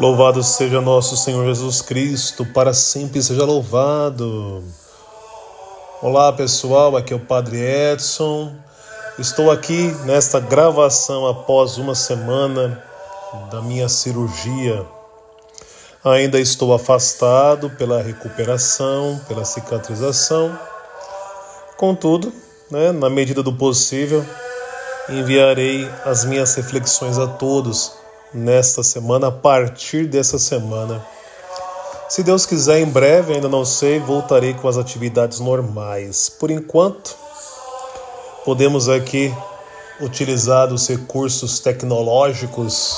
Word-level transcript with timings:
Louvado 0.00 0.42
seja 0.42 0.80
nosso 0.80 1.14
Senhor 1.14 1.44
Jesus 1.44 1.82
Cristo, 1.82 2.46
para 2.46 2.72
sempre 2.72 3.22
seja 3.22 3.44
louvado. 3.44 4.64
Olá 6.00 6.32
pessoal, 6.32 6.96
aqui 6.96 7.12
é 7.12 7.16
o 7.16 7.20
Padre 7.20 7.58
Edson. 7.58 8.50
Estou 9.18 9.50
aqui 9.50 9.94
nesta 10.06 10.40
gravação 10.40 11.26
após 11.26 11.76
uma 11.76 11.94
semana 11.94 12.82
da 13.50 13.60
minha 13.60 13.90
cirurgia. 13.90 14.86
Ainda 16.02 16.40
estou 16.40 16.72
afastado 16.72 17.68
pela 17.68 18.00
recuperação, 18.00 19.20
pela 19.28 19.44
cicatrização. 19.44 20.58
Contudo, 21.76 22.32
né, 22.70 22.90
na 22.90 23.10
medida 23.10 23.42
do 23.42 23.52
possível, 23.52 24.24
enviarei 25.10 25.86
as 26.06 26.24
minhas 26.24 26.54
reflexões 26.54 27.18
a 27.18 27.26
todos 27.26 27.99
nesta 28.32 28.82
semana, 28.82 29.28
a 29.28 29.32
partir 29.32 30.06
dessa 30.06 30.38
semana. 30.38 31.04
Se 32.08 32.22
Deus 32.22 32.44
quiser, 32.44 32.80
em 32.80 32.86
breve, 32.86 33.34
ainda 33.34 33.48
não 33.48 33.64
sei, 33.64 34.00
voltarei 34.00 34.54
com 34.54 34.66
as 34.66 34.76
atividades 34.76 35.38
normais. 35.38 36.28
Por 36.28 36.50
enquanto, 36.50 37.16
podemos 38.44 38.88
aqui 38.88 39.32
utilizar 40.00 40.72
os 40.72 40.88
recursos 40.88 41.60
tecnológicos 41.60 42.96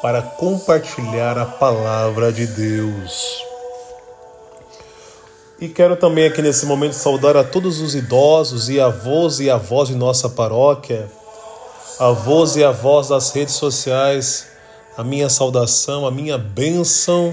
para 0.00 0.22
compartilhar 0.22 1.38
a 1.38 1.46
palavra 1.46 2.32
de 2.32 2.46
Deus. 2.46 3.42
E 5.60 5.68
quero 5.68 5.96
também 5.96 6.26
aqui 6.26 6.42
nesse 6.42 6.66
momento 6.66 6.94
saudar 6.94 7.36
a 7.36 7.44
todos 7.44 7.80
os 7.80 7.94
idosos 7.94 8.68
e 8.68 8.80
avós 8.80 9.38
e 9.38 9.48
avós 9.48 9.88
de 9.88 9.94
nossa 9.94 10.28
paróquia 10.28 11.08
avós 12.02 12.56
e 12.56 12.64
avós 12.64 13.10
das 13.10 13.30
redes 13.30 13.54
sociais, 13.54 14.48
a 14.96 15.04
minha 15.04 15.30
saudação, 15.30 16.04
a 16.04 16.10
minha 16.10 16.36
bênção 16.36 17.32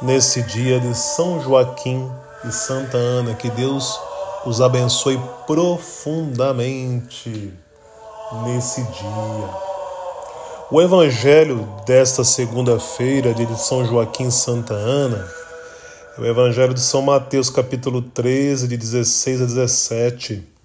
nesse 0.00 0.40
dia 0.44 0.78
de 0.78 0.96
São 0.96 1.42
Joaquim 1.42 2.08
e 2.44 2.52
Santa 2.52 2.96
Ana. 2.96 3.34
Que 3.34 3.50
Deus 3.50 3.98
os 4.46 4.60
abençoe 4.60 5.20
profundamente 5.48 7.52
nesse 8.44 8.84
dia. 8.84 9.48
O 10.70 10.80
evangelho 10.80 11.68
desta 11.84 12.22
segunda-feira, 12.22 13.34
de 13.34 13.60
São 13.60 13.84
Joaquim 13.84 14.28
e 14.28 14.32
Santa 14.32 14.74
Ana, 14.74 15.28
é 16.16 16.20
o 16.20 16.24
evangelho 16.24 16.72
de 16.72 16.80
São 16.80 17.02
Mateus, 17.02 17.50
capítulo 17.50 18.00
13, 18.00 18.68
de 18.68 18.76
16 18.76 19.42
a 19.42 19.44
17 19.44 20.57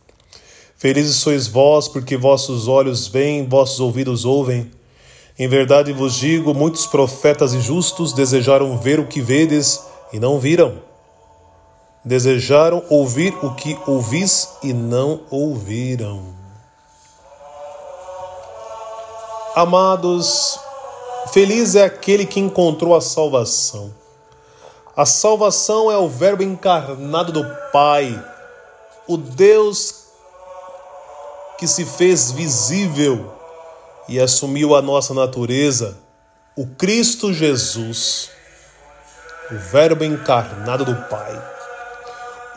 Felizes 0.84 1.16
sois 1.16 1.48
vós, 1.48 1.88
porque 1.88 2.18
vossos 2.18 2.68
olhos 2.68 3.08
veem, 3.08 3.48
vossos 3.48 3.80
ouvidos 3.80 4.26
ouvem. 4.26 4.70
Em 5.40 5.48
verdade 5.48 5.94
vos 5.94 6.14
digo: 6.14 6.54
muitos 6.54 6.86
profetas 6.86 7.54
e 7.54 7.62
justos 7.62 8.12
desejaram 8.12 8.78
ver 8.78 9.00
o 9.00 9.08
que 9.08 9.22
vedes 9.22 9.82
e 10.12 10.20
não 10.20 10.42
viram. 10.42 10.82
Desejaram 12.04 12.84
ouvir 12.90 13.34
o 13.42 13.56
que 13.56 13.80
ouvis 13.88 14.58
e 14.62 14.74
não 14.74 15.22
ouviram. 15.32 16.36
Amados, 19.56 20.60
feliz 21.32 21.76
é 21.76 21.86
aquele 21.86 22.26
que 22.26 22.42
encontrou 22.42 22.94
a 22.94 23.00
salvação. 23.00 23.94
A 24.98 25.06
salvação 25.06 25.90
é 25.90 25.98
o 25.98 26.10
Verbo 26.10 26.44
encarnado 26.44 27.32
do 27.32 27.46
Pai, 27.72 28.22
o 29.08 29.16
Deus 29.16 30.03
que 31.64 31.68
se 31.70 31.86
fez 31.86 32.30
visível 32.30 33.34
e 34.10 34.20
assumiu 34.20 34.76
a 34.76 34.82
nossa 34.82 35.14
natureza, 35.14 35.98
o 36.58 36.68
Cristo 36.68 37.32
Jesus, 37.32 38.30
o 39.50 39.56
Verbo 39.72 40.04
encarnado 40.04 40.84
do 40.84 40.94
Pai. 41.08 41.42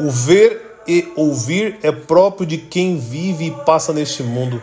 O 0.01 0.11
ver 0.11 0.83
e 0.89 1.13
ouvir 1.15 1.79
é 1.85 1.93
próprio 1.93 2.45
de 2.45 2.59
quem 2.59 2.99
vive 2.99 3.45
e 3.47 3.51
passa 3.65 3.93
neste 3.93 4.25
mundo. 4.25 4.61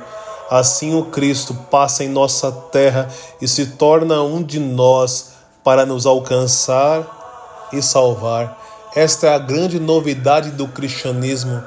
Assim 0.51 0.93
o 0.93 1.05
Cristo 1.05 1.53
passa 1.71 2.03
em 2.03 2.09
nossa 2.09 2.51
terra 2.51 3.07
e 3.41 3.47
se 3.47 3.67
torna 3.67 4.23
um 4.23 4.43
de 4.43 4.59
nós 4.59 5.35
para 5.63 5.85
nos 5.85 6.05
alcançar 6.05 7.69
e 7.71 7.81
salvar. 7.81 8.61
Esta 8.93 9.27
é 9.27 9.35
a 9.35 9.39
grande 9.39 9.79
novidade 9.79 10.51
do 10.51 10.67
cristianismo 10.67 11.63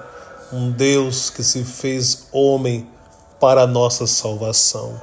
um 0.53 0.71
Deus 0.71 1.31
que 1.31 1.43
se 1.43 1.65
fez 1.65 2.27
homem 2.33 2.87
para 3.41 3.63
a 3.63 3.67
nossa 3.67 4.07
salvação. 4.07 5.01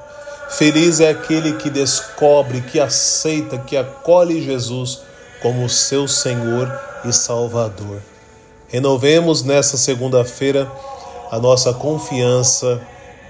Feliz 0.50 1.00
é 1.00 1.10
aquele 1.10 1.54
que 1.54 1.70
descobre, 1.70 2.62
que 2.62 2.80
aceita, 2.80 3.58
que 3.58 3.76
acolhe 3.76 4.44
Jesus 4.44 5.02
como 5.42 5.68
seu 5.68 6.08
Senhor 6.08 6.72
e 7.04 7.12
Salvador. 7.12 8.02
Renovemos 8.68 9.44
nessa 9.44 9.78
segunda-feira 9.78 10.72
a 11.32 11.40
nossa 11.40 11.74
confiança 11.74 12.82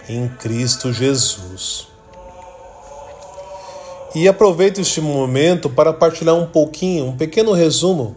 em 0.08 0.28
Cristo 0.28 0.92
Jesus. 0.92 1.88
E 4.16 4.28
aproveito 4.28 4.80
este 4.80 5.02
momento 5.02 5.70
para 5.70 5.92
partilhar 5.92 6.36
um 6.36 6.46
pouquinho, 6.46 7.06
um 7.06 7.18
pequeno 7.18 7.54
resumo 7.54 8.16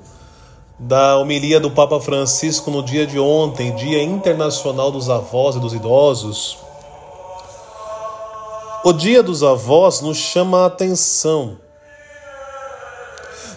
da 0.79 1.17
homilia 1.17 1.59
do 1.59 1.71
Papa 1.71 1.99
Francisco 2.01 2.71
no 2.71 2.83
dia 2.83 3.07
de 3.07 3.19
ontem, 3.19 3.75
Dia 3.75 4.03
Internacional 4.03 4.93
dos 4.93 5.09
Avós 5.09 5.57
e 5.57 5.61
dos 5.61 5.73
Idosos. 5.73 6.59
O 8.85 8.93
Dia 8.93 9.23
dos 9.23 9.43
Avós 9.43 10.03
nos 10.03 10.19
chama 10.19 10.63
a 10.63 10.67
atenção, 10.67 11.59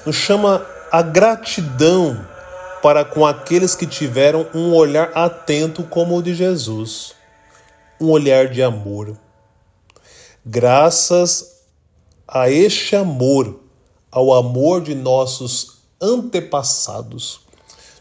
nos 0.06 0.16
chama 0.16 0.66
a 0.92 1.02
gratidão 1.02 2.26
para 2.82 3.04
com 3.04 3.26
aqueles 3.26 3.76
que 3.76 3.86
tiveram 3.86 4.48
um 4.56 4.74
olhar 4.74 5.12
atento 5.14 5.84
como 5.84 6.18
o 6.18 6.24
de 6.24 6.34
Jesus, 6.34 7.14
um 8.00 8.10
olhar 8.10 8.48
de 8.48 8.64
amor. 8.64 9.18
Graças 10.46 11.64
a 12.26 12.50
este 12.50 12.96
amor, 12.96 13.60
ao 14.10 14.34
amor 14.34 14.82
de 14.82 14.96
nossos 14.96 15.79
antepassados, 16.02 17.42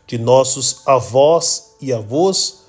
de 0.06 0.18
nossos 0.18 0.82
avós 0.86 1.74
e 1.80 1.92
avós, 1.92 2.64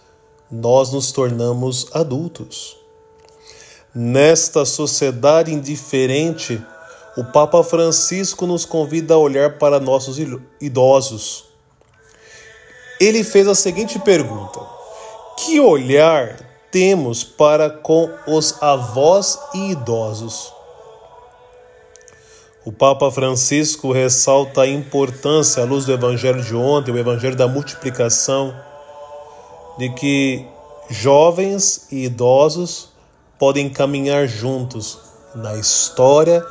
nós 0.52 0.92
nos 0.92 1.12
tornamos 1.12 1.88
adultos. 1.94 2.78
Nesta 3.94 4.66
sociedade 4.66 5.54
indiferente, 5.54 6.62
o 7.18 7.24
Papa 7.24 7.64
Francisco 7.64 8.46
nos 8.46 8.66
convida 8.66 9.14
a 9.14 9.18
olhar 9.18 9.58
para 9.58 9.80
nossos 9.80 10.18
idosos. 10.62 11.46
Ele 13.00 13.24
fez 13.24 13.48
a 13.48 13.56
seguinte 13.56 13.98
pergunta: 14.00 14.60
Que 15.38 15.60
olhar 15.60 16.38
temos 16.72 17.24
para 17.24 17.70
com 17.70 18.10
os 18.28 18.62
avós 18.62 19.40
e 19.54 19.72
idosos? 19.72 20.59
O 22.66 22.74
Papa 22.74 23.10
Francisco 23.10 23.94
ressalta 23.94 24.62
a 24.62 24.68
importância, 24.68 25.64
à 25.64 25.66
luz 25.66 25.86
do 25.86 25.94
Evangelho 25.94 26.44
de 26.44 26.54
ontem, 26.54 26.92
o 26.92 26.98
Evangelho 26.98 27.36
da 27.36 27.48
multiplicação, 27.48 28.54
de 29.78 29.90
que 29.92 30.46
jovens 30.90 31.88
e 31.90 32.04
idosos 32.04 32.90
podem 33.38 33.70
caminhar 33.70 34.28
juntos 34.28 35.00
na 35.34 35.56
história 35.56 36.44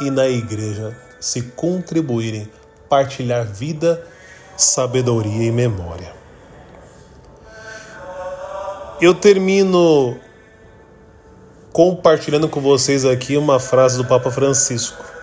e 0.00 0.10
na 0.10 0.28
igreja, 0.28 0.96
se 1.20 1.42
contribuírem, 1.42 2.50
partilhar 2.88 3.46
vida, 3.46 4.04
sabedoria 4.56 5.44
e 5.44 5.52
memória. 5.52 6.12
Eu 9.00 9.14
termino 9.14 10.16
compartilhando 11.72 12.48
com 12.48 12.60
vocês 12.60 13.04
aqui 13.04 13.36
uma 13.36 13.60
frase 13.60 13.96
do 13.96 14.04
Papa 14.04 14.32
Francisco. 14.32 15.13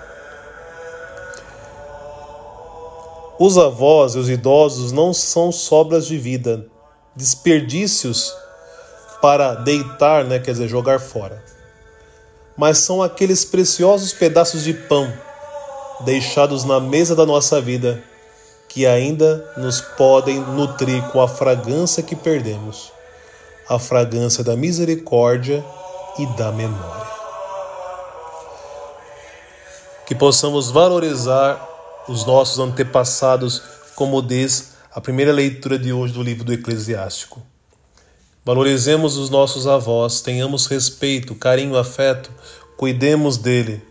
Os 3.44 3.58
avós 3.58 4.14
e 4.14 4.20
os 4.20 4.30
idosos 4.30 4.92
não 4.92 5.12
são 5.12 5.52
sobras 5.52 6.06
de 6.06 6.16
vida, 6.16 6.68
desperdícios 7.16 8.32
para 9.20 9.56
deitar, 9.56 10.24
né, 10.24 10.38
quer 10.38 10.52
dizer, 10.52 10.68
jogar 10.68 11.00
fora. 11.00 11.44
Mas 12.56 12.78
são 12.78 13.02
aqueles 13.02 13.44
preciosos 13.44 14.14
pedaços 14.14 14.64
de 14.64 14.76
pão 14.76 15.12
deixados 16.02 16.64
na 16.64 16.80
mesa 16.80 17.16
da 17.16 17.26
nossa 17.26 17.60
vida 17.60 18.04
que 18.70 18.86
ainda 18.86 19.52
nos 19.58 19.82
podem 19.82 20.40
nutrir 20.40 21.02
com 21.10 21.20
a 21.20 21.28
fragrância 21.28 22.04
que 22.04 22.16
perdemos, 22.16 22.94
a 23.68 23.80
fragrância 23.80 24.44
da 24.44 24.56
misericórdia 24.56 25.66
e 26.20 26.28
da 26.38 26.52
memória. 26.52 27.08
Que 30.06 30.14
possamos 30.14 30.70
valorizar 30.70 31.71
os 32.08 32.26
nossos 32.26 32.60
antepassados, 32.60 33.62
como 33.96 34.22
diz 34.22 34.74
a 34.94 35.00
primeira 35.00 35.32
leitura 35.32 35.78
de 35.78 35.94
hoje 35.94 36.14
do 36.14 36.22
livro 36.22 36.44
do 36.44 36.54
Eclesiástico. 36.54 37.42
Valorizemos 38.44 39.18
os 39.18 39.30
nossos 39.30 39.68
avós, 39.68 40.22
tenhamos 40.22 40.66
respeito, 40.66 41.36
carinho, 41.36 41.78
afeto, 41.78 42.32
cuidemos 42.76 43.38
dele, 43.38 43.82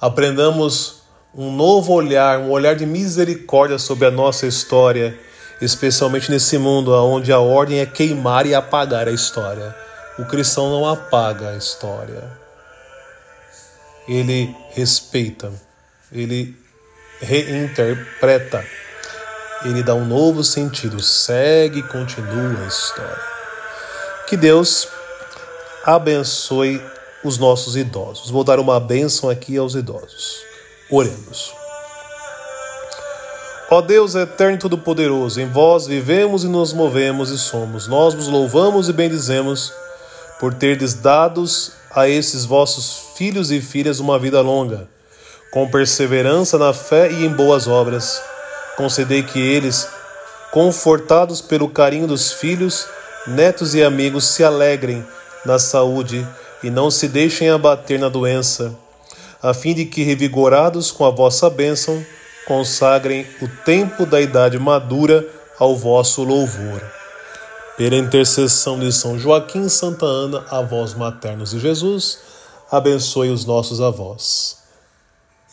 aprendamos 0.00 1.02
um 1.34 1.50
novo 1.50 1.92
olhar, 1.92 2.38
um 2.38 2.50
olhar 2.50 2.76
de 2.76 2.84
misericórdia 2.84 3.78
sobre 3.78 4.06
a 4.06 4.10
nossa 4.10 4.46
história, 4.46 5.18
especialmente 5.60 6.30
nesse 6.30 6.58
mundo 6.58 6.92
onde 6.92 7.32
a 7.32 7.38
ordem 7.38 7.80
é 7.80 7.86
queimar 7.86 8.46
e 8.46 8.54
apagar 8.54 9.08
a 9.08 9.12
história. 9.12 9.74
O 10.18 10.24
cristão 10.24 10.70
não 10.70 10.88
apaga 10.88 11.50
a 11.50 11.56
história. 11.56 12.22
Ele 14.08 14.54
respeita, 14.72 15.52
ele 16.12 16.56
reinterpreta, 17.20 18.64
ele 19.64 19.82
dá 19.82 19.94
um 19.94 20.04
novo 20.04 20.44
sentido, 20.44 21.02
segue 21.02 21.80
e 21.80 21.82
continua 21.82 22.64
a 22.64 22.66
história. 22.66 23.22
Que 24.26 24.36
Deus 24.36 24.88
abençoe 25.84 26.82
os 27.24 27.38
nossos 27.38 27.76
idosos. 27.76 28.30
Vou 28.30 28.44
dar 28.44 28.58
uma 28.58 28.78
bênção 28.78 29.30
aqui 29.30 29.56
aos 29.56 29.74
idosos. 29.74 30.44
Oremos. 30.90 31.52
Ó 33.68 33.80
Deus 33.80 34.14
eterno 34.14 34.54
e 34.54 34.58
todo-poderoso, 34.58 35.40
em 35.40 35.48
vós 35.48 35.88
vivemos 35.88 36.44
e 36.44 36.48
nos 36.48 36.72
movemos 36.72 37.30
e 37.30 37.38
somos. 37.38 37.88
Nós 37.88 38.14
vos 38.14 38.28
louvamos 38.28 38.88
e 38.88 38.92
bendizemos 38.92 39.72
por 40.38 40.54
terdes 40.54 40.94
dados 40.94 41.72
a 41.90 42.08
esses 42.08 42.44
vossos 42.44 43.14
filhos 43.16 43.50
e 43.50 43.60
filhas 43.60 43.98
uma 43.98 44.18
vida 44.18 44.40
longa, 44.40 44.88
com 45.56 45.66
perseverança 45.66 46.58
na 46.58 46.74
fé 46.74 47.10
e 47.10 47.24
em 47.24 47.30
boas 47.30 47.66
obras. 47.66 48.20
Concedei 48.76 49.22
que 49.22 49.40
eles, 49.40 49.88
confortados 50.52 51.40
pelo 51.40 51.66
carinho 51.66 52.06
dos 52.06 52.30
filhos, 52.30 52.86
netos 53.26 53.74
e 53.74 53.82
amigos, 53.82 54.26
se 54.26 54.44
alegrem 54.44 55.02
na 55.46 55.58
saúde 55.58 56.28
e 56.62 56.68
não 56.68 56.90
se 56.90 57.08
deixem 57.08 57.48
abater 57.48 57.98
na 57.98 58.10
doença 58.10 58.76
a 59.42 59.54
fim 59.54 59.72
de 59.72 59.86
que, 59.86 60.02
revigorados 60.02 60.92
com 60.92 61.06
a 61.06 61.10
vossa 61.10 61.48
bênção, 61.48 62.04
consagrem 62.46 63.26
o 63.40 63.48
tempo 63.64 64.04
da 64.04 64.20
idade 64.20 64.58
madura 64.58 65.26
ao 65.58 65.74
vosso 65.74 66.22
louvor. 66.22 66.82
Pela 67.78 67.96
intercessão 67.96 68.78
de 68.78 68.92
São 68.92 69.18
Joaquim 69.18 69.70
Santa 69.70 70.04
Ana, 70.04 70.44
avós 70.50 70.92
maternos 70.92 71.52
de 71.52 71.60
Jesus, 71.60 72.18
abençoe 72.70 73.30
os 73.30 73.46
nossos 73.46 73.80
avós 73.80 74.65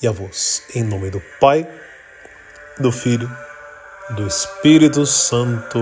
e 0.01 0.07
avós. 0.07 0.63
Em 0.75 0.83
nome 0.83 1.09
do 1.09 1.21
Pai, 1.39 1.67
do 2.79 2.91
Filho, 2.91 3.29
do 4.15 4.27
Espírito 4.27 5.05
Santo. 5.05 5.79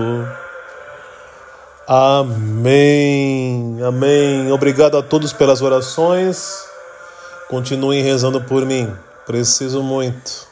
Amém. 1.86 3.78
Amém. 3.82 4.52
Obrigado 4.52 4.96
a 4.96 5.02
todos 5.02 5.32
pelas 5.32 5.60
orações. 5.62 6.64
Continuem 7.48 8.02
rezando 8.02 8.40
por 8.40 8.64
mim. 8.64 8.90
Preciso 9.26 9.82
muito. 9.82 10.46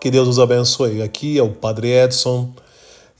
Que 0.00 0.10
Deus 0.10 0.26
os 0.26 0.38
abençoe. 0.38 1.02
Aqui 1.02 1.38
é 1.38 1.42
o 1.42 1.50
Padre 1.50 1.92
Edson 1.92 2.52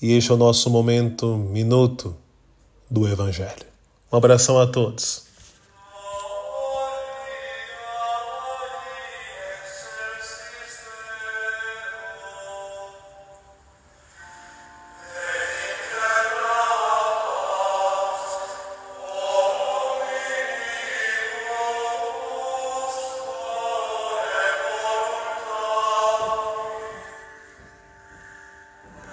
e 0.00 0.16
este 0.16 0.32
é 0.32 0.34
o 0.34 0.36
nosso 0.36 0.68
momento, 0.68 1.36
minuto 1.36 2.16
do 2.90 3.06
Evangelho. 3.06 3.66
Um 4.12 4.16
abração 4.16 4.60
a 4.60 4.66
todos. 4.66 5.31